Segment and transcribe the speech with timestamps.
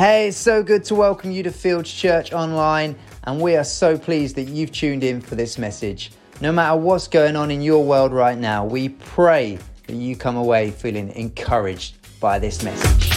[0.00, 3.98] Hey, it's so good to welcome you to Fields Church Online, and we are so
[3.98, 6.10] pleased that you've tuned in for this message.
[6.40, 10.36] No matter what's going on in your world right now, we pray that you come
[10.36, 13.10] away feeling encouraged by this message.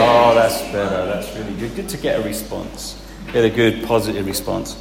[0.00, 1.06] Oh, that's better.
[1.06, 1.76] That's really good.
[1.76, 3.00] Good to get a response.
[3.32, 4.74] Get a good, positive response.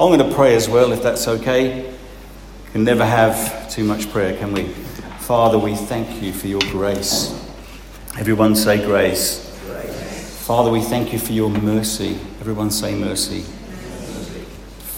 [0.00, 1.94] I'm going to pray as well, if that's okay.
[2.72, 4.64] Can never have too much prayer, can we?
[5.20, 7.45] Father, we thank you for your grace.
[8.18, 9.44] Everyone say grace.
[10.46, 12.18] Father, we thank you for your mercy.
[12.40, 13.42] Everyone say mercy.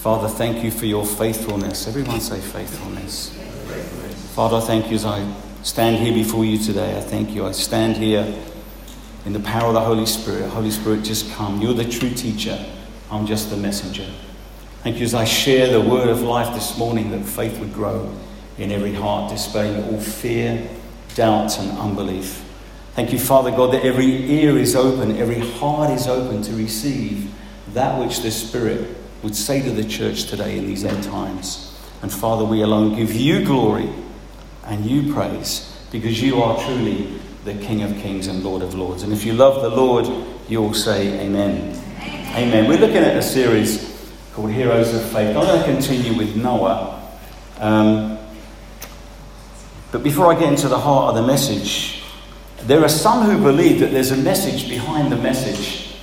[0.01, 1.85] Father, thank you for your faithfulness.
[1.85, 3.37] Everyone say faithfulness.
[4.33, 5.29] Father, I thank you as I
[5.63, 6.97] stand here before you today.
[6.97, 7.45] I thank you.
[7.45, 8.33] I stand here
[9.25, 10.49] in the power of the Holy Spirit.
[10.51, 11.61] Holy Spirit, just come.
[11.61, 12.57] You're the true teacher.
[13.11, 14.09] I'm just the messenger.
[14.83, 18.15] Thank you as I share the word of life this morning that faith would grow
[18.57, 20.69] in every heart, dispelling all fear,
[21.15, 22.45] doubt, and unbelief.
[22.99, 27.33] Thank you, Father God, that every ear is open, every heart is open to receive
[27.73, 31.79] that which the Spirit would say to the church today in these end times.
[32.01, 33.89] And Father, we alone give you glory
[34.65, 39.03] and you praise because you are truly the King of kings and Lord of lords.
[39.03, 40.05] And if you love the Lord,
[40.49, 41.81] you'll say amen.
[42.01, 42.35] Amen.
[42.35, 42.67] amen.
[42.67, 45.37] We're looking at a series called Heroes of Faith.
[45.37, 47.01] I'm going to continue with Noah.
[47.59, 48.19] Um,
[49.93, 51.98] but before I get into the heart of the message,
[52.63, 55.95] there are some who believe that there's a message behind the message.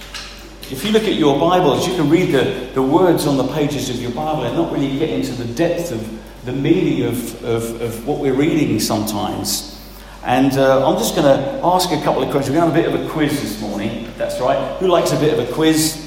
[0.71, 3.89] If you look at your Bibles, you can read the, the words on the pages
[3.89, 7.81] of your Bible and not really get into the depth of the meaning of, of,
[7.81, 9.81] of what we're reading sometimes.
[10.25, 12.57] And uh, I'm just going to ask a couple of questions.
[12.57, 14.13] We're going to have a bit of a quiz this morning.
[14.19, 14.77] That's right.
[14.81, 16.03] Who likes a bit of a quiz?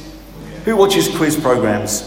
[0.66, 2.03] Who watches quiz programs?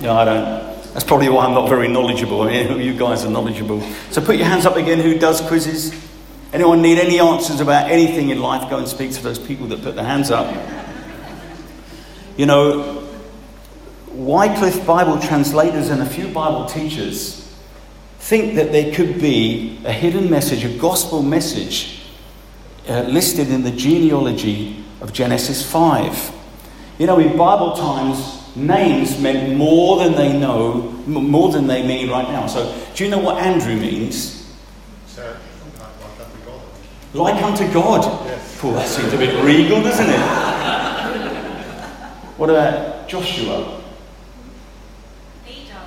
[0.00, 0.74] No, I don't.
[0.94, 2.42] That's probably why I'm not very knowledgeable.
[2.42, 3.82] I mean, you guys are knowledgeable.
[4.10, 5.00] So put your hands up again.
[5.00, 5.92] Who does quizzes?
[6.54, 8.70] Anyone need any answers about anything in life?
[8.70, 10.54] Go and speak to those people that put their hands up.
[12.36, 13.08] You know,
[14.12, 17.52] Wycliffe Bible translators and a few Bible teachers
[18.20, 22.02] think that there could be a hidden message, a gospel message,
[22.88, 26.32] uh, listed in the genealogy of Genesis 5.
[26.98, 32.10] You know, in Bible times, names meant more than they know, more than they mean
[32.10, 32.46] right now.
[32.46, 34.34] So, do you know what Andrew means?
[37.14, 38.04] Like unto God.
[38.26, 38.58] Yes.
[38.58, 40.18] Cool, that seems a bit regal, doesn't it?
[42.36, 43.80] what about Joshua?
[45.46, 45.80] Leader.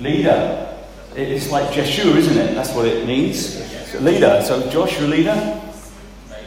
[0.00, 0.76] Leader.
[1.14, 2.54] It's like Jeshua, isn't it?
[2.56, 3.60] That's what it means.
[4.00, 4.42] Leader.
[4.44, 5.60] So Joshua, leader?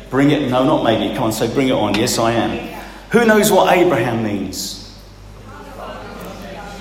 [0.09, 0.49] Bring it.
[0.49, 1.15] No, not maybe.
[1.15, 1.93] Come on, say, bring it on.
[1.95, 2.81] Yes, I am.
[3.11, 4.99] Who knows what Abraham means?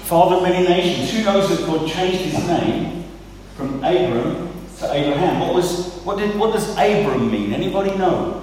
[0.05, 1.13] Father of many nations.
[1.13, 3.05] Who knows that God changed his name
[3.57, 5.41] from Abram to Abraham?
[5.41, 7.53] What was what did what does Abram mean?
[7.53, 8.43] Anybody know?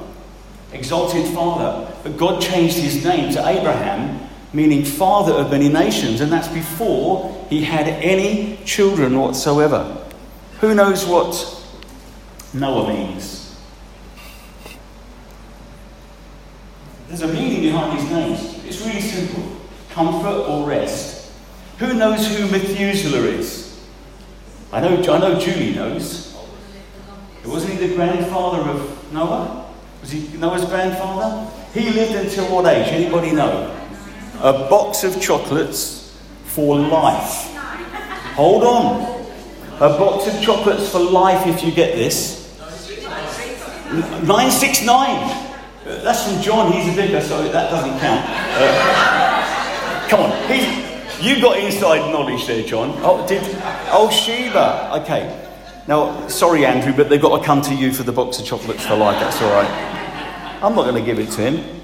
[0.73, 1.91] Exalted father.
[2.03, 7.45] But God changed his name to Abraham, meaning father of many nations, and that's before
[7.50, 10.05] he had any children whatsoever.
[10.61, 11.63] Who knows what
[12.53, 13.55] Noah means?
[17.07, 18.66] There's a meaning behind these names.
[18.66, 19.57] It's really simple
[19.89, 21.31] comfort or rest.
[21.79, 23.85] Who knows who Methuselah is?
[24.71, 26.31] I know, I know Julie knows.
[27.46, 29.68] Wasn't he the grandfather of Noah?
[30.02, 31.50] Was he Noah's grandfather?
[31.74, 32.88] He lived until what age?
[32.88, 33.78] Anybody know?
[34.41, 37.47] A box of chocolates for life.
[38.35, 39.22] Hold on.
[39.75, 42.41] A box of chocolates for life if you get this.
[43.91, 45.47] 969.
[45.84, 46.72] That's from John.
[46.72, 48.25] He's a vicar, so that doesn't count.
[48.30, 50.31] Uh, come on.
[50.47, 52.94] He's, you got inside knowledge there, John.
[52.97, 53.41] Oh, did
[53.91, 55.01] oh Sheba?
[55.01, 55.41] Okay.
[55.88, 58.86] Now, sorry, Andrew, but they've got to come to you for the box of chocolates
[58.86, 59.19] for life.
[59.19, 60.59] That's all right.
[60.64, 61.81] I'm not going to give it to him.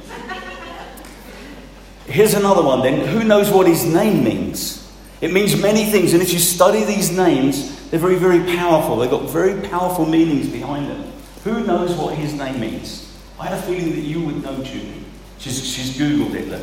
[2.06, 2.81] Here's another one.
[2.81, 4.88] Then, who knows what his name means?
[5.19, 8.97] It means many things, and if you study these names, they're very, very powerful.
[8.97, 11.12] They've got very powerful meanings behind them.
[11.44, 13.17] Who knows what his name means?
[13.40, 15.05] I had a feeling that you would know, Julie.
[15.40, 16.47] She's, she's Googled it.
[16.50, 16.61] Look.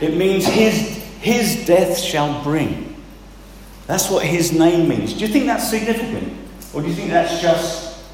[0.00, 2.87] It means his his death shall bring.
[3.88, 5.14] That's what his name means.
[5.14, 6.32] Do you think that's significant?
[6.74, 8.04] Or do you think that's just,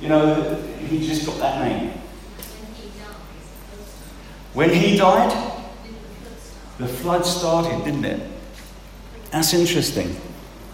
[0.00, 1.92] you know, he just got that name?
[4.52, 5.30] When he died,
[6.78, 8.28] the flood started, didn't it?
[9.30, 10.16] That's interesting.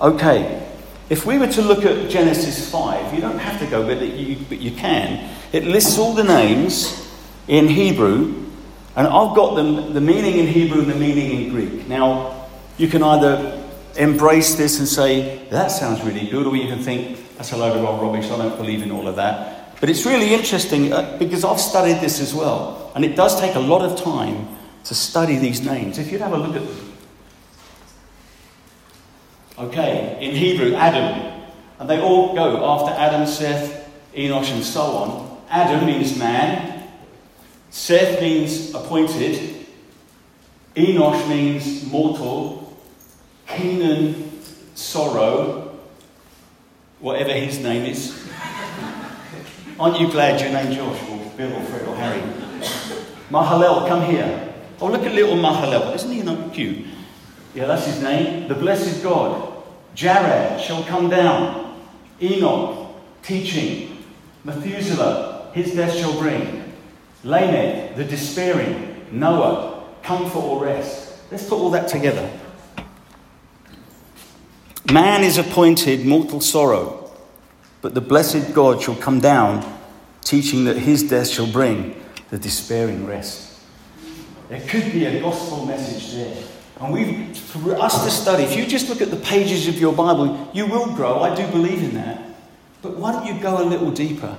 [0.00, 0.66] Okay,
[1.10, 4.38] if we were to look at Genesis 5, you don't have to go, but you,
[4.48, 5.30] but you can.
[5.52, 7.06] It lists all the names
[7.46, 8.46] in Hebrew
[8.96, 11.86] and I've got them, the meaning in Hebrew and the meaning in Greek.
[11.86, 12.46] Now,
[12.78, 13.55] you can either
[13.96, 17.76] embrace this and say, that sounds really good, or you can think, that's a load
[17.76, 19.78] of old rubbish, I don't believe in all of that.
[19.80, 22.90] But it's really interesting uh, because I've studied this as well.
[22.94, 24.48] And it does take a lot of time
[24.84, 25.98] to study these names.
[25.98, 26.92] If you'd have a look at them.
[29.58, 31.42] Okay, in Hebrew, Adam.
[31.78, 35.42] And they all go after Adam, Seth, Enosh, and so on.
[35.50, 36.88] Adam means man.
[37.70, 39.66] Seth means appointed.
[40.74, 42.65] Enosh means mortal.
[43.46, 44.40] Kenan,
[44.74, 45.78] sorrow.
[47.00, 48.28] Whatever his name is.
[49.78, 52.22] Aren't you glad you're named Josh or Bill or Fred or Harry?
[53.30, 54.54] Mahalel, come here.
[54.80, 55.94] Oh, look at little Mahalel.
[55.94, 56.86] Isn't he not cute?
[57.54, 58.48] Yeah, that's his name.
[58.48, 59.54] The blessed God.
[59.94, 61.78] Jared shall come down.
[62.20, 64.04] Enoch, teaching.
[64.44, 66.72] Methuselah, his death shall bring.
[67.24, 69.06] Lamech, the despairing.
[69.10, 71.18] Noah, comfort or rest.
[71.30, 72.30] Let's put all that together.
[74.92, 77.06] Man is appointed mortal sorrow
[77.86, 79.64] but the blessed God shall come down,
[80.22, 81.94] teaching that his death shall bring
[82.30, 83.60] the despairing rest.
[84.48, 86.36] There could be a gospel message there.
[86.80, 89.94] And we, for us to study, if you just look at the pages of your
[89.94, 91.20] Bible, you will grow.
[91.20, 92.20] I do believe in that.
[92.82, 94.36] But why don't you go a little deeper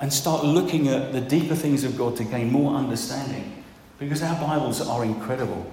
[0.00, 3.64] and start looking at the deeper things of God to gain more understanding?
[3.98, 5.70] Because our Bibles are incredible.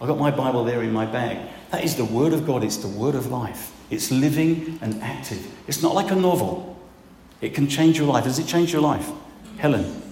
[0.00, 1.46] I've got my Bible there in my bag.
[1.70, 3.72] That is the Word of God, it's the Word of life.
[3.90, 5.46] It's living and active.
[5.66, 6.78] It's not like a novel.
[7.40, 8.24] It can change your life.
[8.24, 9.10] Does it change your life?
[9.58, 10.02] Helen,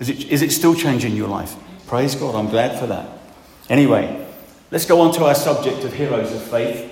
[0.00, 1.54] is it, is it still changing your life?
[1.86, 2.34] Praise God.
[2.34, 3.08] I'm glad for that.
[3.70, 4.26] Anyway,
[4.70, 6.90] let's go on to our subject of heroes of faith.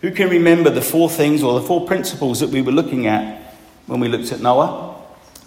[0.00, 3.54] Who can remember the four things or the four principles that we were looking at
[3.86, 4.96] when we looked at Noah?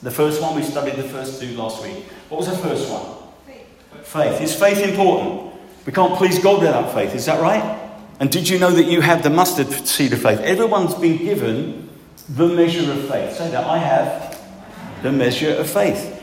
[0.01, 2.03] The first one, we studied the first two last week.
[2.29, 3.29] What was the first one?
[3.45, 4.07] Faith.
[4.07, 4.41] Faith.
[4.41, 5.50] Is faith important?
[5.85, 7.79] We can't please God without faith, is that right?
[8.19, 10.39] And did you know that you have the mustard seed of faith?
[10.41, 11.89] Everyone's been given
[12.29, 13.35] the measure of faith.
[13.35, 14.39] Say that I have
[15.01, 16.21] the measure of faith.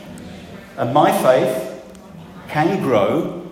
[0.77, 1.83] And my faith
[2.47, 3.51] can grow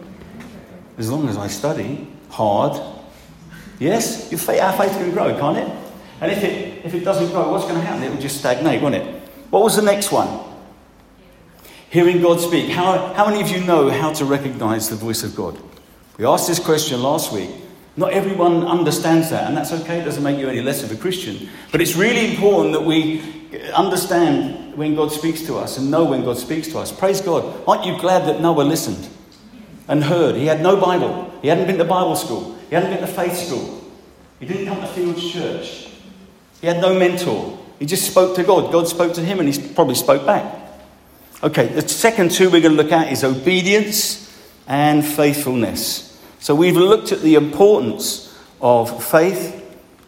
[0.97, 2.81] as long as I study hard.
[3.79, 5.77] Yes, your faith, our faith can grow, can't it?
[6.21, 8.03] And if it, if it doesn't grow, what's going to happen?
[8.03, 9.05] It will just stagnate, won't it?
[9.49, 10.45] What was the next one?
[11.89, 12.69] Hearing God speak.
[12.69, 15.61] How, how many of you know how to recognize the voice of God?
[16.17, 17.49] We asked this question last week.
[17.95, 20.95] Not everyone understands that, and that's okay, it doesn't make you any less of a
[20.95, 21.49] Christian.
[21.71, 23.21] But it's really important that we
[23.73, 26.91] understand when God speaks to us and know when God speaks to us.
[26.91, 27.63] Praise God.
[27.67, 29.09] Aren't you glad that Noah listened
[29.87, 30.35] and heard?
[30.35, 33.35] He had no Bible, he hadn't been to Bible school, he hadn't been to faith
[33.35, 33.83] school,
[34.39, 35.89] he didn't come to Fields Church,
[36.61, 37.57] he had no mentor.
[37.79, 38.71] He just spoke to God.
[38.71, 40.51] God spoke to him, and he probably spoke back.
[41.43, 44.35] Okay, the second two we're going to look at is obedience
[44.67, 46.06] and faithfulness.
[46.39, 49.55] So we've looked at the importance of faith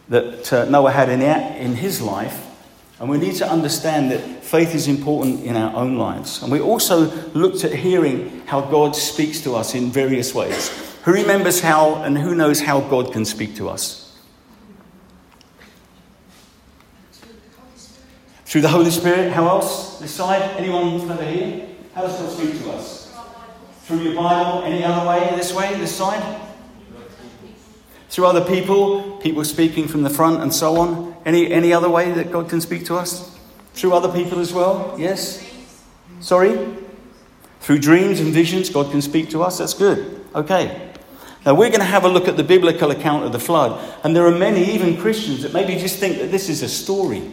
[0.09, 2.45] that uh, Noah had in, in his life,
[2.99, 6.41] and we need to understand that faith is important in our own lives.
[6.41, 10.69] And we also looked at hearing how God speaks to us in various ways.
[11.03, 14.17] Who remembers how and who knows how God can speak to us?
[18.45, 19.31] Through the Holy Spirit.
[19.31, 19.99] How else?
[19.99, 20.41] This side?
[20.57, 21.67] Anyone over here?
[21.93, 22.98] How does God speak to us?
[23.89, 25.35] Through your Bible, any other way?
[25.35, 26.39] This way, this side?
[28.09, 31.15] Through other people, people speaking from the front and so on.
[31.25, 33.35] Any, any other way that God can speak to us?
[33.73, 34.95] Through other people as well?
[34.99, 35.43] Yes?
[36.19, 36.77] Sorry?
[37.61, 39.57] Through dreams and visions, God can speak to us?
[39.57, 40.23] That's good.
[40.35, 40.91] Okay.
[41.43, 43.83] Now, we're going to have a look at the biblical account of the flood.
[44.03, 47.23] And there are many, even Christians, that maybe just think that this is a story,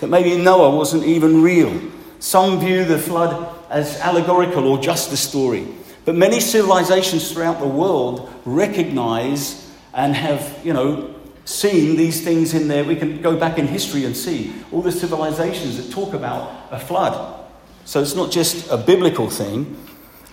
[0.00, 1.78] that maybe Noah wasn't even real.
[2.20, 5.66] Some view the flood as allegorical or just a story.
[6.04, 11.12] But many civilizations throughout the world recognize and have, you know,
[11.44, 12.84] seen these things in there.
[12.84, 16.78] We can go back in history and see all the civilizations that talk about a
[16.78, 17.44] flood.
[17.84, 19.76] So it's not just a biblical thing.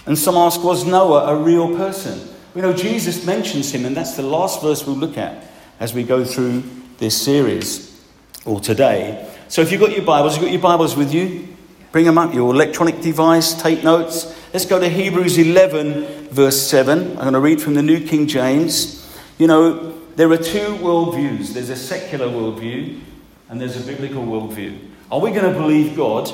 [0.06, 2.30] And some ask, was Noah a real person?
[2.54, 5.48] We know Jesus mentions him, and that's the last verse we'll look at
[5.80, 6.64] as we go through
[7.00, 8.00] this series
[8.46, 9.28] or today.
[9.48, 11.51] So if you've got your Bibles, you've got your Bibles with you,
[11.92, 14.34] Bring them up, your electronic device, take notes.
[14.54, 17.10] Let's go to Hebrews 11, verse 7.
[17.12, 19.06] I'm going to read from the New King James.
[19.38, 23.02] You know, there are two worldviews there's a secular worldview
[23.50, 24.78] and there's a biblical worldview.
[25.12, 26.32] Are we going to believe God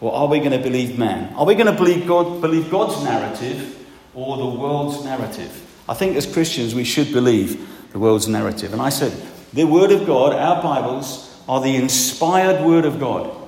[0.00, 1.32] or are we going to believe man?
[1.36, 5.58] Are we going to believe, God, believe God's narrative or the world's narrative?
[5.88, 8.72] I think as Christians we should believe the world's narrative.
[8.72, 9.12] And I said,
[9.52, 13.41] the Word of God, our Bibles, are the inspired Word of God.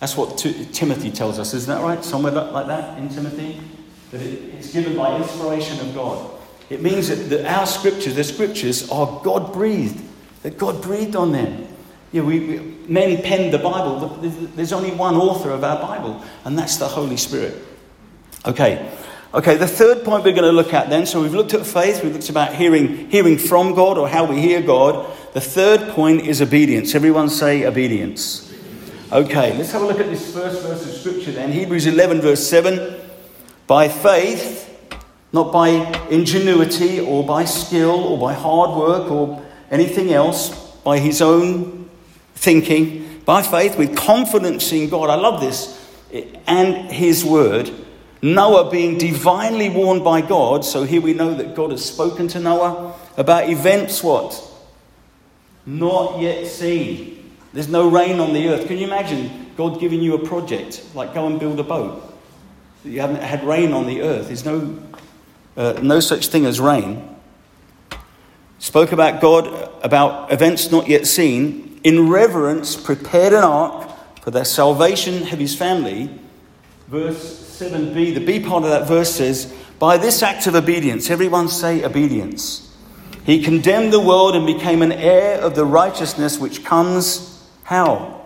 [0.00, 2.04] That's what T- Timothy tells us, isn't that right?
[2.04, 3.60] Somewhere like that in Timothy?
[4.12, 6.30] That it, it's given by inspiration of God.
[6.70, 10.00] It means that, that our scriptures, the scriptures, are God breathed,
[10.42, 11.66] that God breathed on them.
[12.12, 16.22] Yeah, we, we, men penned the Bible, there's- there's only one author of our Bible,
[16.44, 17.54] and that's the Holy Spirit.
[18.46, 18.90] Okay.
[19.34, 22.02] Okay, the third point we're going to look at then, so we've looked at faith,
[22.02, 25.06] we've looked about hearing, hearing from God or how we hear God.
[25.34, 26.94] The third point is obedience.
[26.94, 28.47] Everyone say obedience.
[29.10, 31.50] Okay, let's have a look at this first verse of Scripture then.
[31.50, 33.00] Hebrews 11, verse 7.
[33.66, 34.68] By faith,
[35.32, 35.68] not by
[36.10, 40.50] ingenuity or by skill or by hard work or anything else,
[40.84, 41.88] by his own
[42.34, 45.08] thinking, by faith, with confidence in God.
[45.08, 45.90] I love this.
[46.46, 47.70] And his word.
[48.20, 50.66] Noah being divinely warned by God.
[50.66, 54.38] So here we know that God has spoken to Noah about events what?
[55.64, 57.27] Not yet seen.
[57.52, 58.66] There's no rain on the earth.
[58.66, 62.02] Can you imagine God giving you a project, like go and build a boat?
[62.84, 64.26] You haven't had rain on the earth.
[64.26, 64.82] There's no,
[65.56, 67.16] uh, no such thing as rain.
[68.58, 71.80] Spoke about God, about events not yet seen.
[71.84, 73.90] In reverence, prepared an ark
[74.20, 76.10] for the salvation of his family.
[76.88, 77.16] Verse
[77.60, 81.84] 7b, the B part of that verse says, By this act of obedience, everyone say
[81.84, 82.64] obedience.
[83.24, 87.27] He condemned the world and became an heir of the righteousness which comes
[87.68, 88.24] how?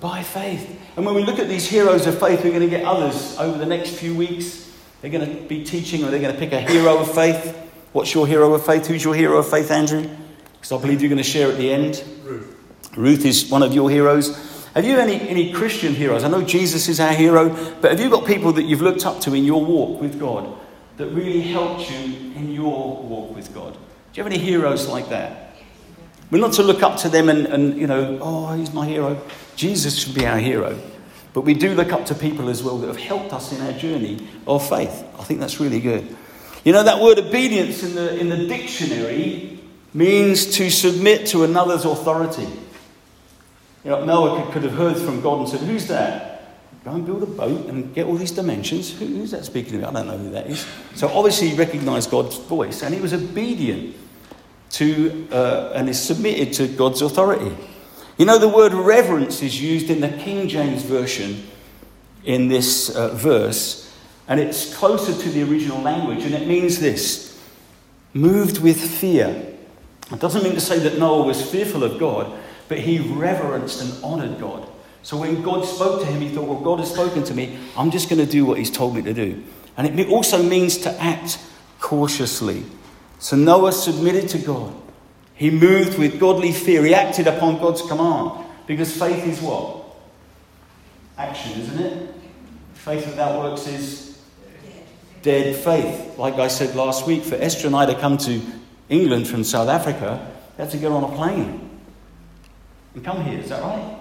[0.00, 0.80] By faith.
[0.96, 3.58] And when we look at these heroes of faith, we're going to get others over
[3.58, 4.74] the next few weeks.
[5.02, 7.54] They're going to be teaching or they're going to pick a hero of faith.
[7.92, 8.86] What's your hero of faith?
[8.86, 10.08] Who's your hero of faith, Andrew?
[10.54, 12.02] Because I believe you're going to share at the end.
[12.24, 12.56] Ruth.
[12.96, 14.34] Ruth is one of your heroes.
[14.72, 16.24] Have you any, any Christian heroes?
[16.24, 17.50] I know Jesus is our hero,
[17.82, 20.58] but have you got people that you've looked up to in your walk with God
[20.96, 23.74] that really helped you in your walk with God?
[23.74, 23.78] Do
[24.14, 25.45] you have any heroes like that?
[26.30, 29.20] We're not to look up to them and, and you know, oh, he's my hero.
[29.54, 30.78] Jesus should be our hero.
[31.32, 33.72] But we do look up to people as well that have helped us in our
[33.72, 35.04] journey of faith.
[35.18, 36.16] I think that's really good.
[36.64, 39.60] You know, that word obedience in the, in the dictionary
[39.94, 42.48] means to submit to another's authority.
[43.84, 46.32] You know, Noah could, could have heard from God and said, Who's that?
[46.84, 48.96] Go and build a boat and get all these dimensions.
[48.98, 49.88] Who, who's that speaking to?
[49.88, 50.66] I don't know who that is.
[50.94, 53.94] So obviously he recognized God's voice and he was obedient
[54.70, 57.56] to uh, and is submitted to God's authority.
[58.18, 61.46] You know, the word reverence is used in the King James Version
[62.24, 63.94] in this uh, verse,
[64.26, 67.40] and it's closer to the original language, and it means this
[68.14, 69.54] moved with fear.
[70.10, 72.32] It doesn't mean to say that Noah was fearful of God,
[72.68, 74.68] but he reverenced and honored God.
[75.02, 77.58] So when God spoke to him, he thought, well, God has spoken to me.
[77.76, 79.42] I'm just going to do what he's told me to do.
[79.76, 81.38] And it also means to act
[81.80, 82.64] cautiously.
[83.18, 84.74] So Noah submitted to God.
[85.34, 86.84] He moved with godly fear.
[86.84, 88.44] He acted upon God's command.
[88.66, 89.84] Because faith is what?
[91.16, 92.14] Action, isn't it?
[92.74, 94.18] Faith without works is
[95.22, 96.18] dead faith.
[96.18, 98.40] Like I said last week, for Esther and I to come to
[98.88, 101.70] England from South Africa, they had to get on a plane
[102.94, 103.38] and come here.
[103.38, 103.98] Is that right?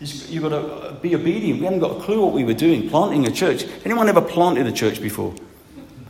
[0.00, 1.58] You've got to uh, be obedient.
[1.60, 3.64] We haven't got a clue what we were doing, planting a church.
[3.84, 5.34] Anyone ever planted a church before?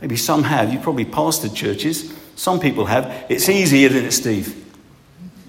[0.01, 0.73] Maybe some have.
[0.73, 2.13] You probably pastored churches.
[2.37, 3.25] Some people have.
[3.29, 4.63] It's easy, isn't it, Steve?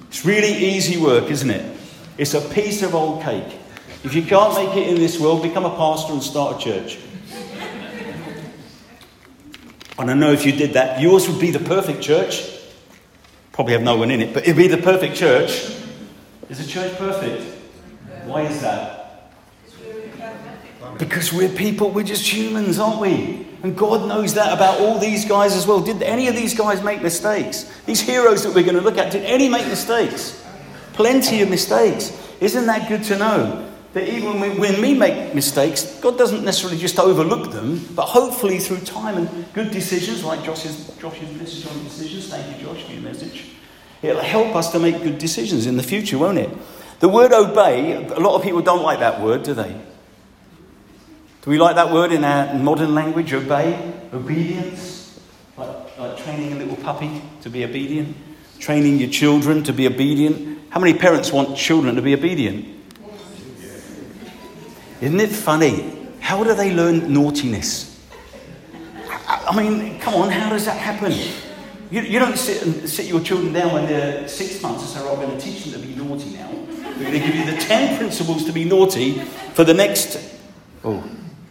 [0.09, 1.78] It's really easy work, isn't it?
[2.16, 3.59] It's a piece of old cake.
[4.04, 6.99] If you can't make it in this world, become a pastor and start a church.
[9.99, 12.42] And I know if you did that, yours would be the perfect church.
[13.52, 15.50] Probably have no one in it, but it'd be the perfect church.
[16.49, 17.42] Is the church perfect?
[18.25, 19.30] Why is that?
[20.97, 23.47] Because we're people, we're just humans, aren't we?
[23.62, 25.80] And God knows that about all these guys as well.
[25.80, 27.64] Did any of these guys make mistakes?
[27.86, 30.44] These heroes that we're going to look at, did any make mistakes?
[30.92, 32.16] Plenty of mistakes.
[32.40, 33.64] Isn't that good to know?
[33.94, 38.80] That even when, we make mistakes, God doesn't necessarily just overlook them, but hopefully through
[38.80, 42.28] time and good decisions, like Josh's, Josh's message on decisions.
[42.28, 43.46] Thank you, Josh, for your message.
[44.02, 46.50] It'll help us to make good decisions in the future, won't it?
[47.00, 49.74] The word obey, a lot of people don't like that word, do they?
[51.48, 53.94] Do we like that word in our modern language, obey?
[54.12, 55.18] Obedience?
[55.56, 58.14] Like, like training a little puppy to be obedient?
[58.58, 60.60] Training your children to be obedient?
[60.68, 62.66] How many parents want children to be obedient?
[65.00, 65.96] Isn't it funny?
[66.20, 67.98] How do they learn naughtiness?
[69.26, 71.12] I mean, come on, how does that happen?
[71.90, 75.00] You, you don't sit, and, sit your children down when they're six months and say,
[75.00, 76.50] right, I'm going to teach them to be naughty now.
[76.50, 79.20] We're going to give you the 10 principles to be naughty
[79.54, 80.22] for the next.
[80.84, 81.02] Oh,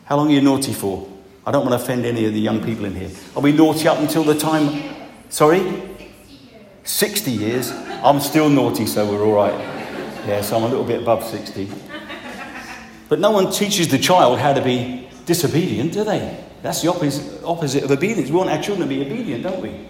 [0.07, 1.05] how long are you naughty for?
[1.45, 3.09] I don't want to offend any of the young people in here.
[3.35, 4.95] Are we naughty up until the time.
[5.27, 5.97] Sorry?
[6.85, 7.71] 60 years.
[7.71, 9.59] I'm still naughty, so we're all right.
[10.25, 11.69] Yeah, so I'm a little bit above 60.
[13.09, 16.41] But no one teaches the child how to be disobedient, do they?
[16.61, 18.29] That's the opposite, opposite of obedience.
[18.29, 19.89] We want our children to be obedient, don't we?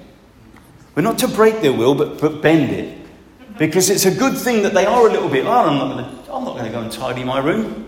[0.96, 2.98] We're not to break their will, but, but bend it.
[3.60, 6.66] Because it's a good thing that they are a little bit, oh, I'm not going
[6.66, 7.86] to, go and tidy my room.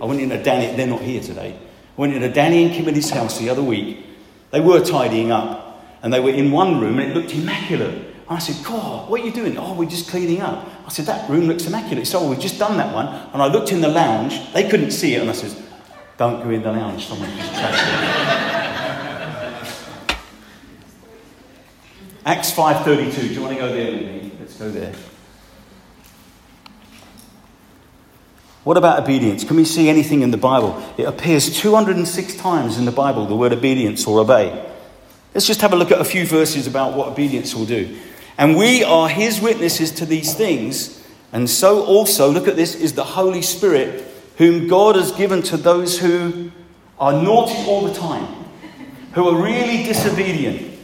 [0.00, 1.58] I went into Danny, they're not here today.
[1.96, 4.04] Went into Danny and Kimberly's house the other week.
[4.50, 7.94] They were tidying up and they were in one room and it looked immaculate.
[8.28, 9.56] And I said, God, what are you doing?
[9.56, 10.68] Oh, we're just cleaning up.
[10.84, 12.06] I said, that room looks immaculate.
[12.06, 13.06] So we've just done that one.
[13.06, 14.52] And I looked in the lounge.
[14.52, 15.20] They couldn't see it.
[15.20, 15.56] And I said,
[16.18, 17.06] don't go in the lounge.
[17.06, 18.36] Someone just trashed it.
[22.24, 23.14] Acts 5.32.
[23.14, 24.32] Do you want to go there with me?
[24.40, 24.92] Let's go there.
[28.66, 29.44] What about obedience?
[29.44, 30.82] Can we see anything in the Bible?
[30.98, 34.68] It appears 206 times in the Bible, the word obedience or obey.
[35.32, 37.96] Let's just have a look at a few verses about what obedience will do.
[38.36, 41.00] And we are his witnesses to these things.
[41.30, 44.04] And so also, look at this, is the Holy Spirit,
[44.36, 46.50] whom God has given to those who
[46.98, 48.26] are naughty all the time,
[49.12, 50.76] who are really disobedient.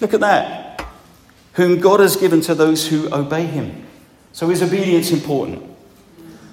[0.00, 0.88] Look at that.
[1.52, 3.83] Whom God has given to those who obey him.
[4.34, 5.62] So is obedience important?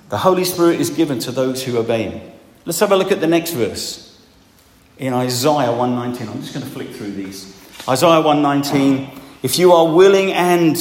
[0.10, 2.32] The Holy Spirit is given to those who obey him.
[2.64, 4.22] Let's have a look at the next verse.
[5.00, 6.30] In Isaiah 119.
[6.30, 7.58] I'm just going to flick through these.
[7.90, 9.20] Isaiah 119.
[9.42, 10.78] If you are willing and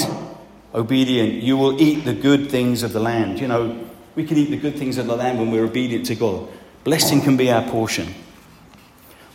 [0.75, 3.40] obedient, you will eat the good things of the land.
[3.40, 6.14] You know, we can eat the good things of the land when we're obedient to
[6.14, 6.50] God.
[6.85, 8.14] Blessing can be our portion.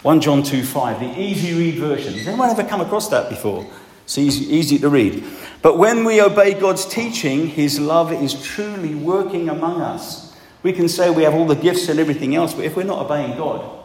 [0.04, 2.14] 1 John 2 5, the easy read version.
[2.14, 3.66] Has anyone ever come across that before?
[4.06, 5.24] It's easy, easy to read.
[5.62, 10.36] But when we obey God's teaching, His love is truly working among us.
[10.62, 13.04] We can say we have all the gifts and everything else, but if we're not
[13.04, 13.84] obeying God,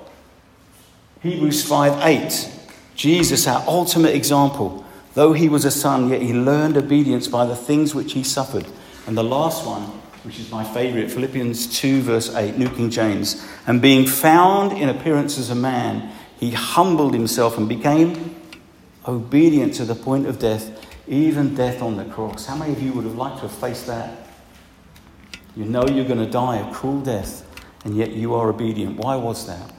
[1.23, 2.51] Hebrews 5 8,
[2.95, 4.85] Jesus, our ultimate example,
[5.15, 8.67] though he was a son, yet he learned obedience by the things which he suffered.
[9.07, 9.83] And the last one,
[10.25, 13.47] which is my favorite, Philippians 2, verse 8, New King James.
[13.67, 18.30] And being found in appearance as a man, he humbled himself and became
[19.11, 22.47] obedient to the point of death, even death on the cross.
[22.47, 24.27] How many of you would have liked to have faced that?
[25.57, 27.45] You know you're going to die a cruel death,
[27.85, 28.97] and yet you are obedient.
[28.97, 29.73] Why was that?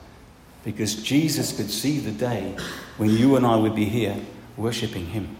[0.63, 2.55] Because Jesus could see the day
[2.97, 4.17] when you and I would be here
[4.57, 5.35] worshipping him.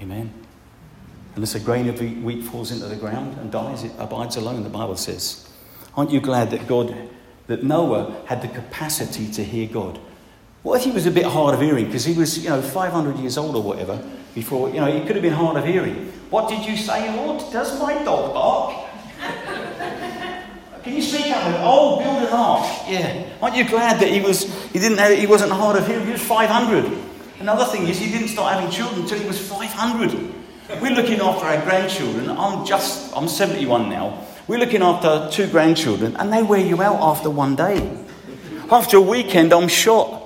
[0.00, 0.32] Amen.
[1.34, 4.70] Unless a grain of wheat falls into the ground and dies, it abides alone, the
[4.70, 5.48] Bible says.
[5.96, 6.94] Aren't you glad that God,
[7.46, 9.98] that Noah had the capacity to hear God?
[10.62, 11.86] What if he was a bit hard of hearing?
[11.86, 14.02] Because he was, you know, 500 years old or whatever
[14.34, 16.12] before, you know, he could have been hard of hearing.
[16.30, 17.42] What did you say, Lord?
[17.52, 18.86] Does my dog bark?
[20.82, 21.42] Can you speak up?
[21.60, 22.92] Oh, build an.
[22.92, 23.28] Yeah.
[23.42, 24.44] Aren't you glad that he was?
[24.72, 24.98] He didn't.
[24.98, 26.06] Have, he wasn't hard of hearing.
[26.06, 26.90] He was 500.
[27.40, 30.34] Another thing is, he didn't start having children until he was 500.
[30.80, 32.30] We're looking after our grandchildren.
[32.30, 33.16] I'm just.
[33.16, 34.24] I'm 71 now.
[34.46, 38.04] We're looking after two grandchildren, and they wear you out after one day.
[38.70, 40.17] After a weekend, I'm shot.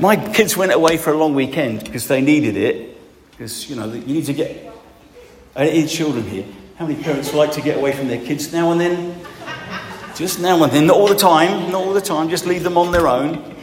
[0.00, 2.96] My kids went away for a long weekend because they needed it.
[3.30, 4.72] Because you know you need to get.
[5.56, 6.44] Need children here.
[6.76, 9.20] How many parents like to get away from their kids now and then?
[10.14, 12.76] Just now and then, not all the time, not all the time, just leave them
[12.76, 13.56] on their own.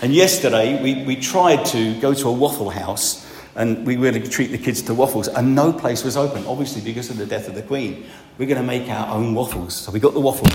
[0.00, 4.28] And yesterday, we, we tried to go to a waffle house and we were to
[4.28, 7.48] treat the kids to waffles, and no place was open, obviously because of the death
[7.48, 8.06] of the Queen.
[8.38, 9.74] We're going to make our own waffles.
[9.74, 10.46] So we got the waffle.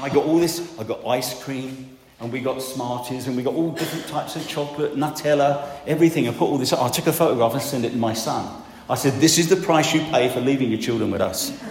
[0.00, 1.93] I got all this, I got ice cream,
[2.24, 6.26] and we got Smarties, and we got all different types of chocolate, Nutella, everything.
[6.26, 8.62] I put all this I took a photograph and sent it to my son.
[8.88, 11.52] I said, This is the price you pay for leaving your children with us.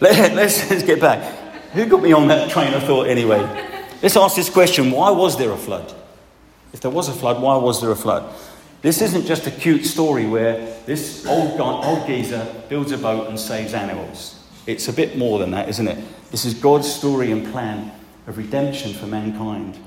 [0.00, 1.22] Let, us let's get back.
[1.72, 3.38] Who got me on that train of thought anyway?
[4.02, 5.94] Let's ask this question why was there a flood?
[6.74, 8.34] If there was a flood, why was there a flood?
[8.82, 13.28] This isn't just a cute story where this old, guy, old geezer builds a boat
[13.28, 14.44] and saves animals.
[14.66, 16.04] It's a bit more than that, isn't it?
[16.34, 17.92] This is God's story and plan
[18.26, 19.78] of redemption for mankind.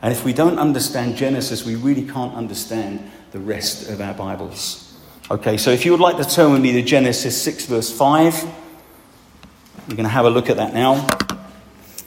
[0.00, 4.98] And if we don't understand Genesis, we really can't understand the rest of our Bibles.
[5.30, 8.44] Okay, so if you would like to turn with me to Genesis 6, verse 5,
[8.44, 11.06] we're going to have a look at that now.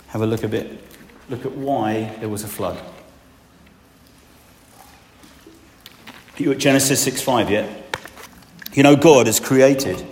[0.07, 0.83] Have a look a bit,
[1.29, 2.79] look at why there was a flood.
[6.39, 7.95] Are you at Genesis 6 5 yet?
[8.73, 10.03] You know, God has created,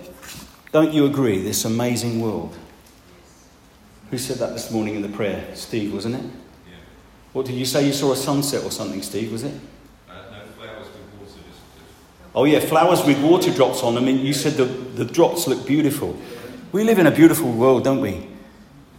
[0.72, 2.56] don't you agree, this amazing world?
[4.12, 5.44] Who said that this morning in the prayer?
[5.56, 6.22] Steve, wasn't it?
[6.22, 6.76] Yeah.
[7.32, 7.86] What did you say?
[7.86, 9.54] You saw a sunset or something, Steve, was it?
[10.10, 11.26] Uh, no, flowers with water.
[11.26, 11.60] Just, just...
[12.36, 14.10] Oh, yeah, flowers with water drops on them.
[14.10, 16.18] And you said the, the drops look beautiful.
[16.74, 18.28] We live in a beautiful world, don't we?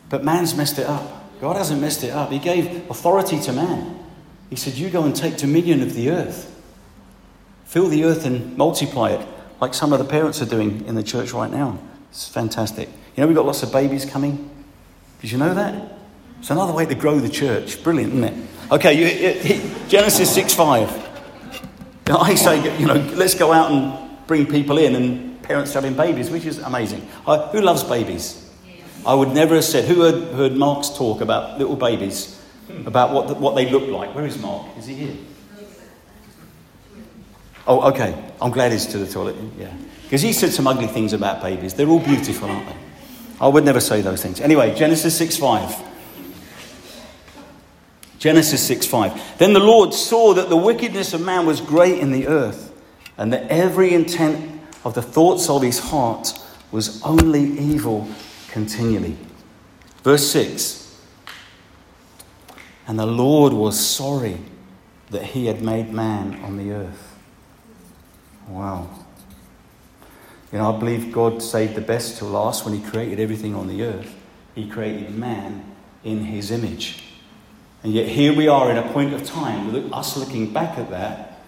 [0.09, 1.40] But man's messed it up.
[1.42, 2.31] God hasn't messed it up.
[2.31, 3.98] He gave authority to man.
[4.48, 6.48] He said, You go and take dominion of the earth.
[7.64, 9.27] Fill the earth and multiply it,
[9.61, 11.79] like some of the parents are doing in the church right now.
[12.11, 12.88] It's fantastic.
[13.16, 14.51] You know, we've got lots of babies coming.
[15.23, 15.99] Did you know that?
[16.41, 17.83] It's another way to grow the church.
[17.85, 18.49] Brilliant, isn't it?
[18.73, 21.11] Okay, you, Genesis 6 5.
[22.11, 26.29] I say, you know, let's go out and bring people in and parents having babies,
[26.29, 27.09] which is amazing.
[27.27, 28.51] I, who loves babies?
[29.07, 32.41] I would never have said, who had heard Mark's talk about little babies,
[32.85, 34.15] about what, what they look like?
[34.15, 34.77] Where is Mark?
[34.77, 35.17] Is he here?
[37.67, 38.21] Oh, okay.
[38.41, 39.37] I'm glad he's to the toilet.
[39.57, 39.73] Yeah.
[40.03, 41.75] Because he said some ugly things about babies.
[41.75, 42.77] They're all beautiful, aren't they?
[43.40, 44.40] I would never say those things.
[44.40, 45.92] Anyway, Genesis 6 5.
[48.18, 49.38] Genesis 6 5.
[49.38, 52.73] Then the Lord saw that the wickedness of man was great in the earth,
[53.18, 56.33] and that every intent of the thoughts of his heart
[56.71, 58.09] was only evil
[58.49, 59.16] continually.
[60.03, 60.97] Verse 6
[62.87, 64.38] And the Lord was sorry
[65.11, 67.18] that he had made man on the earth.
[68.49, 68.88] Wow.
[70.53, 73.69] You know, I believe God saved the best till last when he created everything on
[73.69, 74.15] the earth.
[74.55, 75.65] He created man
[76.05, 77.03] in his image.
[77.83, 81.41] And yet here we are in a point of time, us looking back at that,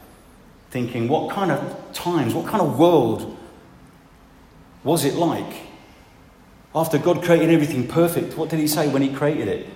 [0.71, 3.37] thinking, what kind of times, what kind of world
[4.83, 5.55] was it like?
[6.75, 9.69] After God created everything perfect, what did he say when he created it?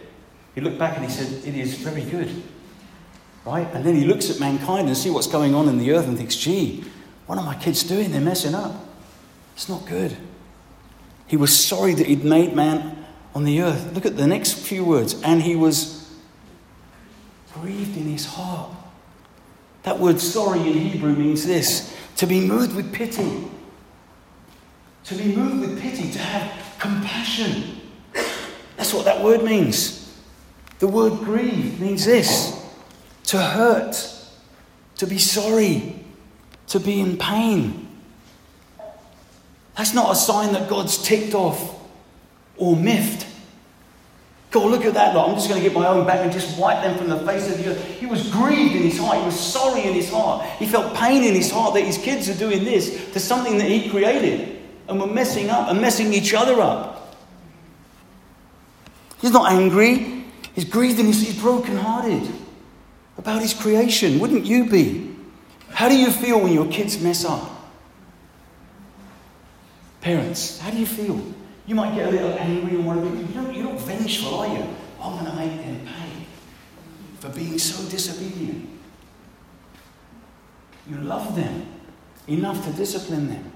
[0.55, 2.43] He looked back and he said, It is very good.
[3.47, 3.69] Right?
[3.73, 6.19] And then he looks at mankind and see what's going on in the earth and
[6.19, 6.85] thinks, gee,
[7.27, 8.11] what are my kids doing?
[8.11, 8.88] They're messing up.
[9.59, 10.16] It's not good.
[11.27, 13.92] He was sorry that he'd made man on the earth.
[13.92, 15.21] Look at the next few words.
[15.25, 16.16] And he was
[17.53, 18.71] grieved in his heart.
[19.83, 23.49] That word sorry in Hebrew means this to be moved with pity.
[25.07, 27.81] To be moved with pity, to have compassion.
[28.77, 30.16] That's what that word means.
[30.79, 32.64] The word grieve means this
[33.25, 34.09] to hurt,
[34.99, 36.05] to be sorry,
[36.68, 37.88] to be in pain.
[39.79, 41.79] That's not a sign that God's ticked off
[42.57, 43.27] or miffed.
[44.51, 45.29] God, look at that lot.
[45.29, 47.49] I'm just going to get my own back and just wipe them from the face
[47.49, 47.85] of the earth.
[48.01, 49.19] He was grieved in his heart.
[49.19, 50.45] He was sorry in his heart.
[50.59, 53.69] He felt pain in his heart that his kids are doing this to something that
[53.69, 57.14] he created and were messing up and messing each other up.
[59.21, 60.25] He's not angry.
[60.55, 62.29] He's grieved and he's, he's brokenhearted
[63.17, 64.19] about his creation.
[64.19, 65.14] Wouldn't you be?
[65.71, 67.58] How do you feel when your kids mess up?
[70.01, 71.21] Parents, how do you feel?
[71.67, 73.15] You might get a little angry and whatever.
[73.15, 74.65] You don't, you're not vengeful, are you?
[75.01, 76.27] I'm going to make them pay
[77.21, 78.69] for being so disobedient.
[80.89, 81.67] You love them
[82.27, 83.53] enough to discipline them.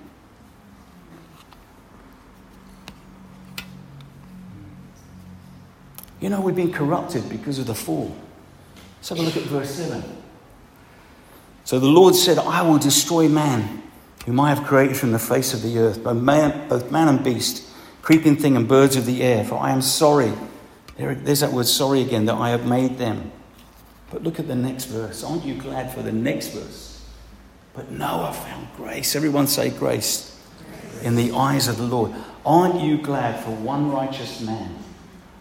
[6.20, 8.14] You know, we've been corrupted because of the fall.
[8.98, 10.04] Let's have a look at verse 7.
[11.64, 13.82] So the Lord said, I will destroy man,
[14.26, 17.24] whom I have created from the face of the earth, both man, both man and
[17.24, 17.68] beast,
[18.02, 20.32] creeping thing and birds of the air, for I am sorry.
[20.96, 23.32] There, there's that word sorry again, that I have made them.
[24.10, 25.24] But look at the next verse.
[25.24, 27.02] Aren't you glad for the next verse?
[27.74, 29.16] But Noah found grace.
[29.16, 30.38] Everyone say grace
[31.02, 32.12] in the eyes of the Lord.
[32.44, 34.76] Aren't you glad for one righteous man?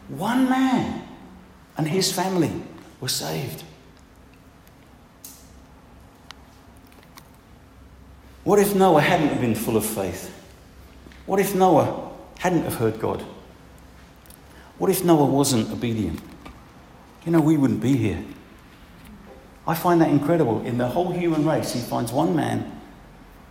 [0.08, 1.04] One man
[1.78, 2.64] and his family
[3.00, 3.64] were saved.
[8.44, 10.34] What if Noah hadn't been full of faith?
[11.26, 13.24] What if Noah hadn't have heard God?
[14.78, 16.20] What if Noah wasn't obedient?
[17.26, 18.24] You know, we wouldn't be here.
[19.68, 20.66] I find that incredible.
[20.66, 22.82] In the whole human race, he finds one man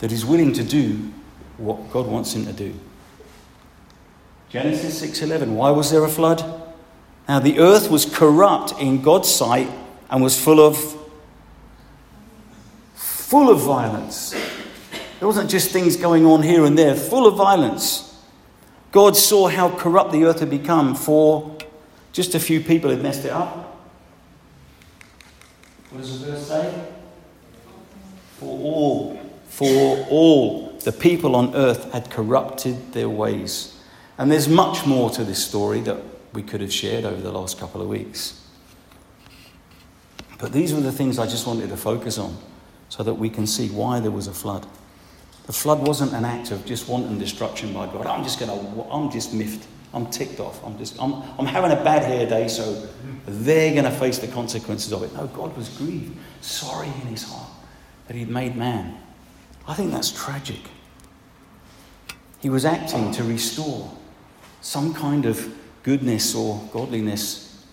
[0.00, 1.12] that is willing to do
[1.56, 2.74] what God wants him to do.
[4.48, 5.54] Genesis 6:11.
[5.54, 6.42] Why was there a flood?
[7.28, 9.70] Now the earth was corrupt in God's sight
[10.10, 10.96] and was full of
[12.94, 14.34] full of violence.
[15.20, 18.18] There wasn't just things going on here and there, full of violence.
[18.90, 21.58] God saw how corrupt the earth had become for
[22.12, 23.78] just a few people had messed it up.
[25.90, 26.86] What does the verse say?
[28.38, 33.78] For all, for all the people on earth had corrupted their ways.
[34.16, 35.98] And there's much more to this story that
[36.32, 38.42] we could have shared over the last couple of weeks.
[40.38, 42.38] But these were the things I just wanted to focus on
[42.88, 44.66] so that we can see why there was a flood.
[45.50, 48.06] The flood wasn't an act of just wanton destruction by God.
[48.06, 49.66] I'm just going to, I'm just miffed.
[49.92, 50.64] I'm ticked off.
[50.64, 52.86] I'm just, I'm, I'm having a bad hair day, so
[53.26, 55.12] they're going to face the consequences of it.
[55.12, 57.50] No, God was grieved, sorry in his heart
[58.06, 58.96] that he'd made man.
[59.66, 60.60] I think that's tragic.
[62.38, 63.92] He was acting to restore
[64.60, 67.66] some kind of goodness or godliness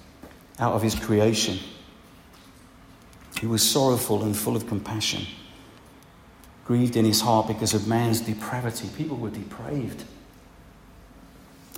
[0.58, 1.60] out of his creation.
[3.40, 5.28] He was sorrowful and full of compassion
[6.68, 8.90] grieved in his heart because of man's depravity.
[8.98, 10.04] People were depraved.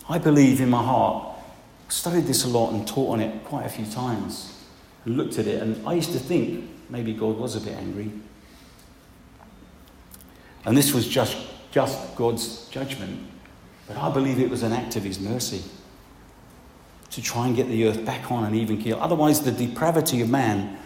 [0.10, 1.38] I believe in my heart,
[1.90, 4.66] studied this a lot and taught on it quite a few times,
[5.06, 8.12] and looked at it, and I used to think maybe God was a bit angry.
[10.66, 11.38] And this was just,
[11.72, 13.28] just God's judgment.
[13.88, 15.62] But I believe it was an act of His mercy
[17.12, 18.98] to try and get the earth back on an even keel.
[19.00, 20.80] Otherwise, the depravity of man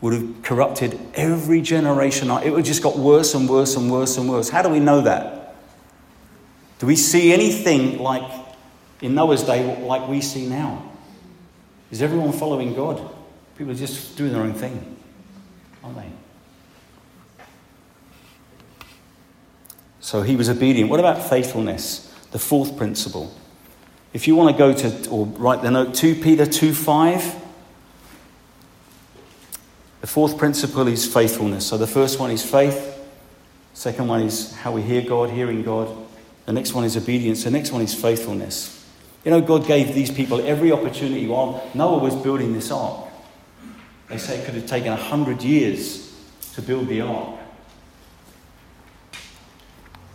[0.00, 2.30] would have corrupted every generation.
[2.30, 4.48] It would just got worse and worse and worse and worse.
[4.48, 5.54] How do we know that?
[6.78, 8.24] Do we see anything like
[9.02, 10.90] in Noah's day like we see now?
[11.90, 13.14] Is everyone following God?
[13.58, 14.96] People are just doing their own thing,
[15.84, 16.10] aren't they?
[20.00, 20.88] So he was obedient.
[20.88, 22.06] What about faithfulness?
[22.30, 23.34] The fourth principle.
[24.14, 27.39] If you want to go to, or write the note, 2 Peter 2 5.
[30.00, 31.66] The fourth principle is faithfulness.
[31.66, 32.98] So the first one is faith.
[33.74, 35.94] Second one is how we hear God, hearing God.
[36.46, 37.44] The next one is obedience.
[37.44, 38.76] The next one is faithfulness.
[39.24, 43.06] You know, God gave these people every opportunity while Noah was building this ark.
[44.08, 46.12] They say it could have taken a hundred years
[46.54, 47.38] to build the ark.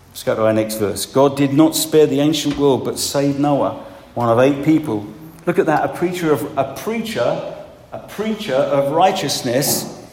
[0.09, 1.05] Let's go to our next verse.
[1.05, 5.05] God did not spare the ancient world, but saved Noah, one of eight people.
[5.45, 7.54] Look at that, a preacher of a preacher,
[7.95, 10.05] a preacher of righteousness,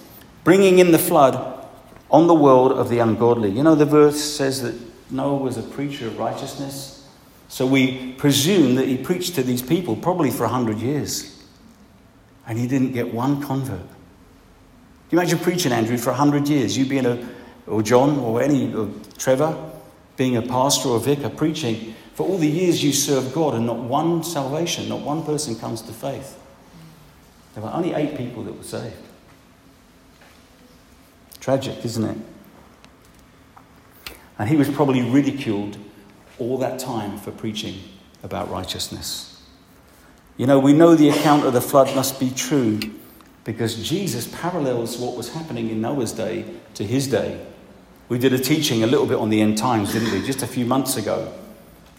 [0.44, 1.66] bringing in the flood
[2.10, 3.50] on the world of the ungodly.
[3.50, 4.74] You know, the verse says that
[5.10, 7.08] Noah was a preacher of righteousness.
[7.48, 11.42] So we presume that he preached to these people probably for 100 years.
[12.46, 13.78] And he didn't get one convert.
[13.78, 13.88] Can
[15.10, 16.78] you imagine preaching, Andrew, for 100 years?
[16.78, 17.28] You being a,
[17.66, 19.70] or John, or any, or Trevor,
[20.16, 23.78] being a pastor or vicar, preaching for all the years you serve God and not
[23.78, 26.38] one salvation, not one person comes to faith.
[27.54, 28.96] There were only eight people that were saved.
[31.40, 32.18] Tragic, isn't it?
[34.38, 35.76] And he was probably ridiculed
[36.38, 37.80] all that time for preaching
[38.22, 39.42] about righteousness.
[40.36, 42.80] You know, we know the account of the flood must be true
[43.44, 47.44] because Jesus parallels what was happening in Noah's day to his day.
[48.08, 50.46] We did a teaching a little bit on the end times, didn't we, just a
[50.46, 51.32] few months ago.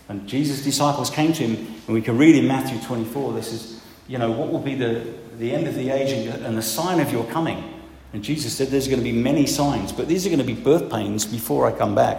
[0.09, 3.72] And Jesus' disciples came to him, and we can read in Matthew 24 this is,
[4.07, 7.11] you know, what will be the, the end of the age and the sign of
[7.11, 7.81] your coming?
[8.13, 10.53] And Jesus said there's going to be many signs, but these are going to be
[10.53, 12.17] birth pains before I come back.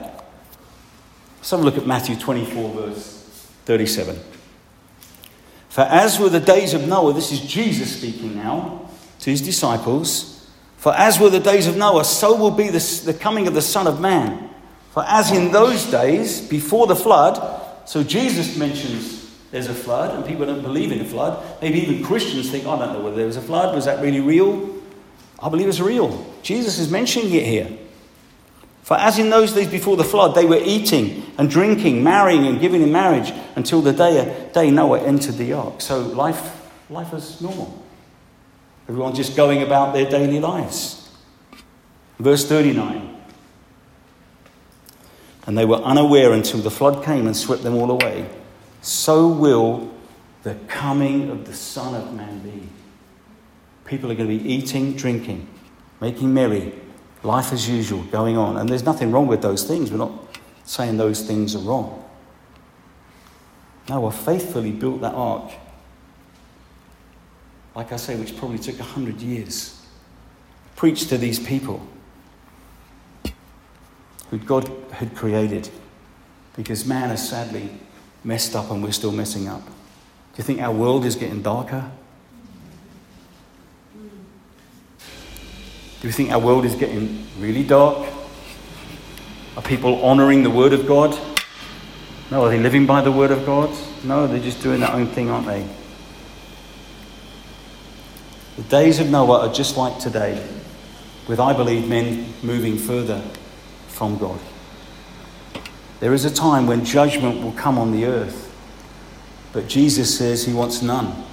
[1.36, 4.18] Let's have a look at Matthew 24, verse 37.
[5.68, 8.88] For as were the days of Noah, this is Jesus speaking now
[9.20, 10.48] to his disciples.
[10.76, 13.62] For as were the days of Noah, so will be the, the coming of the
[13.62, 14.50] Son of Man.
[14.92, 19.23] For as in those days, before the flood, so Jesus mentions
[19.54, 21.62] there's a flood, and people don't believe in a flood.
[21.62, 23.72] Maybe even Christians think, oh, I don't know whether there was a flood.
[23.72, 24.68] Was that really real?
[25.38, 26.26] I believe it's real.
[26.42, 27.70] Jesus is mentioning it here.
[28.82, 32.60] For as in those days before the flood, they were eating and drinking, marrying and
[32.60, 35.80] giving in marriage until the day, day Noah entered the ark.
[35.80, 37.80] So life, life was normal.
[38.88, 41.08] Everyone just going about their daily lives.
[42.18, 43.16] Verse 39.
[45.46, 48.28] And they were unaware until the flood came and swept them all away.
[48.84, 49.90] So will
[50.42, 52.68] the coming of the Son of Man be.
[53.86, 55.48] People are going to be eating, drinking,
[56.02, 56.74] making merry,
[57.22, 58.58] life as usual going on.
[58.58, 59.90] And there's nothing wrong with those things.
[59.90, 60.12] We're not
[60.64, 62.04] saying those things are wrong.
[63.88, 65.50] Noah faithfully built that ark.
[67.74, 69.80] Like I say, which probably took a hundred years.
[70.76, 71.86] Preached to these people
[74.28, 75.70] who God had created.
[76.54, 77.70] Because man has sadly
[78.24, 79.64] messed up and we're still messing up.
[79.64, 81.90] Do you think our world is getting darker?
[86.00, 88.08] Do you think our world is getting really dark?
[89.56, 91.18] Are people honoring the Word of God?
[92.30, 93.70] No, are they living by the Word of God?
[94.02, 95.66] No, they're just doing their own thing, aren't they?
[98.56, 100.46] The days of Noah are just like today,
[101.28, 103.22] with, I believe, men moving further
[103.88, 104.40] from God.
[106.04, 108.54] There is a time when judgment will come on the earth,
[109.54, 111.24] but Jesus says he wants none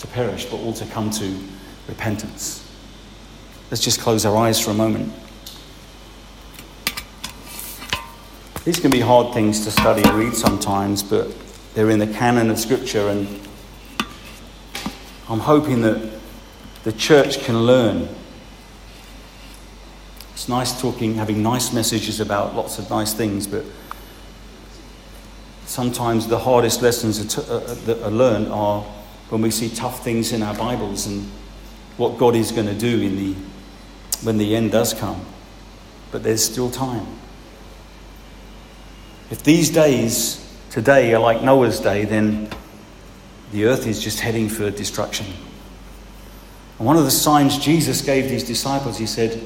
[0.00, 1.38] to perish, but all to come to
[1.86, 2.68] repentance.
[3.70, 5.12] Let's just close our eyes for a moment.
[8.64, 11.32] These can be hard things to study and read sometimes, but
[11.74, 13.28] they're in the canon of Scripture, and
[15.28, 16.18] I'm hoping that
[16.82, 18.08] the church can learn.
[20.32, 23.64] It's nice talking, having nice messages about lots of nice things, but
[25.70, 28.82] sometimes the hardest lessons are t- uh, that are learned are
[29.28, 31.30] when we see tough things in our Bibles and
[31.96, 33.34] what God is going to do in the
[34.24, 35.24] when the end does come.
[36.10, 37.06] But there's still time.
[39.30, 42.50] If these days today are like Noah's day, then
[43.52, 45.26] the earth is just heading for destruction.
[46.78, 49.40] And one of the signs Jesus gave these disciples, he said,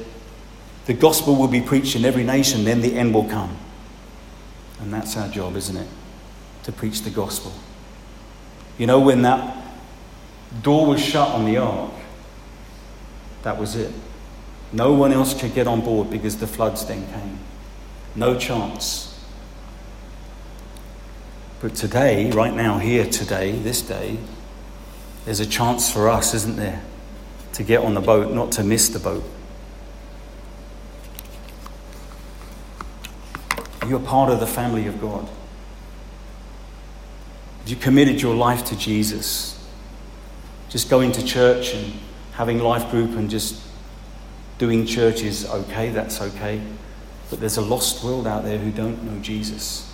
[0.87, 3.55] The gospel will be preached in every nation, then the end will come.
[4.79, 5.87] And that's our job, isn't it?
[6.65, 7.53] To preach the gospel.
[8.77, 9.55] You know, when that
[10.61, 11.91] door was shut on the ark,
[13.43, 13.93] that was it.
[14.73, 17.39] No one else could get on board because the floods then came.
[18.15, 19.23] No chance.
[21.61, 24.17] But today, right now, here today, this day,
[25.25, 26.81] there's a chance for us, isn't there,
[27.53, 29.23] to get on the boat, not to miss the boat.
[33.87, 35.29] You're part of the family of God.
[37.65, 39.51] You committed your life to Jesus.
[40.69, 41.93] Just going to church and
[42.33, 43.61] having life group and just
[44.57, 46.61] doing church is okay, that's okay.
[47.29, 49.91] But there's a lost world out there who don't know Jesus.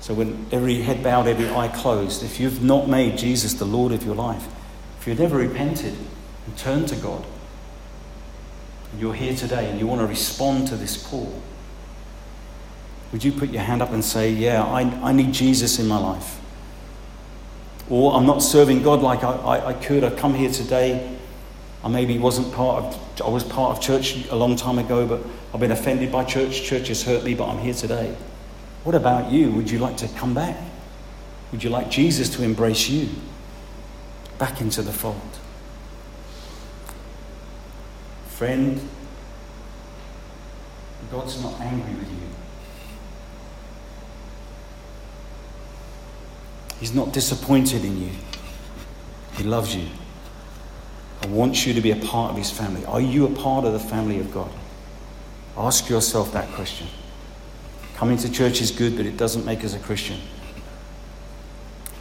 [0.00, 3.92] So when every head bowed, every eye closed, if you've not made Jesus the Lord
[3.92, 4.46] of your life,
[5.00, 5.94] if you've never repented
[6.46, 7.24] and turned to God,
[8.92, 11.42] and you're here today and you want to respond to this call,
[13.14, 15.98] would you put your hand up and say, Yeah, I, I need Jesus in my
[15.98, 16.40] life?
[17.88, 20.02] Or I'm not serving God like I, I, I could.
[20.02, 21.16] I come here today.
[21.84, 25.22] I maybe wasn't part of, I was part of church a long time ago, but
[25.52, 26.64] I've been offended by church.
[26.64, 28.16] Church has hurt me, but I'm here today.
[28.82, 29.52] What about you?
[29.52, 30.56] Would you like to come back?
[31.52, 33.10] Would you like Jesus to embrace you
[34.38, 35.38] back into the fold?
[38.26, 38.80] Friend,
[41.12, 42.23] God's not angry with you.
[46.84, 48.10] He's not disappointed in you.
[49.38, 49.88] He loves you
[51.22, 52.84] and wants you to be a part of His family.
[52.84, 54.50] Are you a part of the family of God?
[55.56, 56.86] Ask yourself that question.
[57.96, 60.20] Coming to church is good, but it doesn't make us a Christian.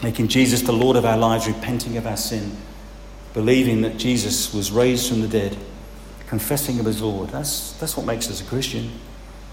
[0.04, 2.52] Making Jesus the Lord of our lives, repenting of our sin,
[3.34, 5.56] believing that Jesus was raised from the dead,
[6.28, 8.92] confessing him as Lord, that's, that's what makes us a Christian.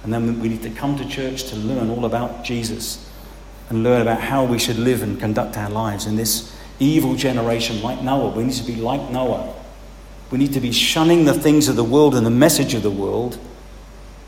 [0.03, 3.07] And then we need to come to church to learn all about Jesus
[3.71, 7.81] and learn about how we should live and conduct our lives in this evil generation
[7.83, 8.31] like Noah.
[8.31, 9.55] We need to be like Noah.
[10.31, 12.91] We need to be shunning the things of the world and the message of the
[12.91, 13.39] world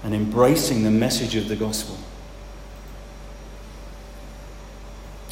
[0.04, 1.98] and embracing the message of the gospel.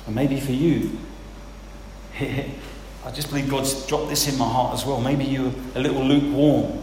[0.06, 0.98] And maybe for you,
[2.20, 5.00] I just believe God's dropped this in my heart as well.
[5.00, 6.82] Maybe you're a little lukewarm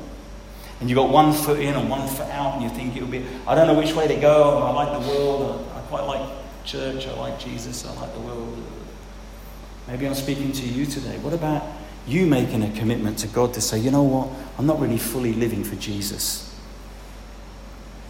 [0.79, 3.25] and you've got one foot in and one foot out, and you think it'll be,
[3.47, 4.59] I don't know which way to go.
[4.59, 8.61] I like the world, I quite like church, I like Jesus, I like the world.
[9.87, 11.17] Maybe I'm speaking to you today.
[11.19, 11.63] What about
[12.05, 14.27] you making a commitment to God to say, you know what,
[14.57, 16.53] I'm not really fully living for Jesus?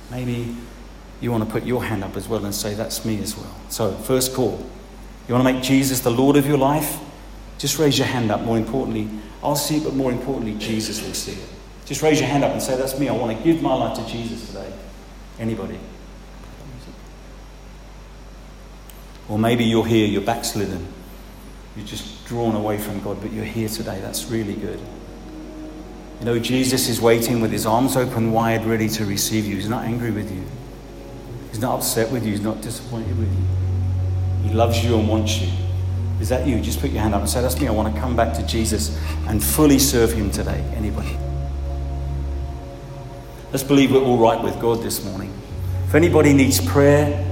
[0.10, 0.56] Maybe
[1.22, 3.54] you want to put your hand up as well and say, That's me as well.
[3.70, 4.66] So, first call.
[5.28, 7.00] You want to make Jesus the Lord of your life?
[7.58, 8.42] Just raise your hand up.
[8.42, 9.10] More importantly,
[9.44, 11.50] I'll see it, but more importantly, Jesus will see it.
[11.86, 13.10] Just raise your hand up and say, That's me.
[13.10, 14.72] I want to give my life to Jesus today.
[15.40, 15.80] Anybody?
[19.30, 20.88] Or maybe you're here, you're backslidden.
[21.76, 24.00] You're just drawn away from God, but you're here today.
[24.00, 24.80] That's really good.
[26.20, 29.56] You know, Jesus is waiting with his arms open wide, ready to receive you.
[29.56, 30.44] He's not angry with you,
[31.50, 34.50] he's not upset with you, he's not disappointed with you.
[34.50, 35.50] He loves you and wants you.
[36.20, 36.60] Is that you?
[36.62, 37.68] Just put your hand up and say, That's me.
[37.68, 40.60] I want to come back to Jesus and fully serve him today.
[40.76, 41.16] Anybody?
[43.52, 45.32] Let's believe we're all right with God this morning.
[45.88, 47.24] If anybody needs prayer,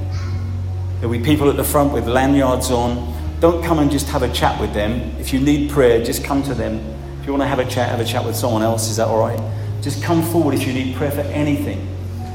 [1.05, 3.13] there'll be people at the front with lanyards on.
[3.39, 5.15] Don't come and just have a chat with them.
[5.19, 6.79] If you need prayer, just come to them
[7.19, 8.89] if you want to have a chat, have a chat with someone else.
[8.89, 9.39] Is that all right?
[9.83, 11.87] Just come forward if you need prayer for anything.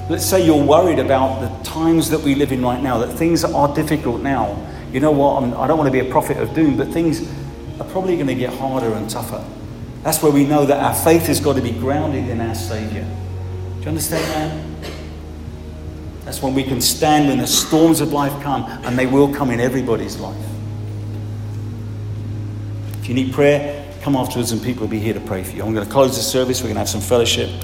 [0.09, 3.43] Let's say you're worried about the times that we live in right now, that things
[3.43, 4.57] are difficult now.
[4.93, 5.43] You know what?
[5.43, 7.29] I'm, I do not want to be a prophet of doom, but things
[7.81, 9.45] are probably going to get harder and tougher.
[10.05, 13.05] That's where we know that our faith has got to be grounded in our Saviour.
[13.05, 14.70] Do you understand that?
[16.31, 19.51] That's when we can stand when the storms of life come, and they will come
[19.51, 20.39] in everybody's life.
[23.01, 25.65] If you need prayer, come afterwards and people will be here to pray for you.
[25.65, 26.61] I'm going to close the service.
[26.61, 27.51] We're going to have some fellowship.